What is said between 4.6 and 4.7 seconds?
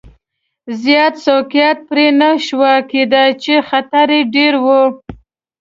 و.